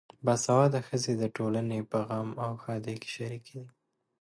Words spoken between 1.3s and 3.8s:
ټولنې په غم او ښادۍ کې شریکې دي.